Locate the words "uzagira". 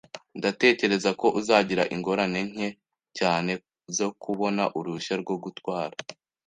1.39-1.83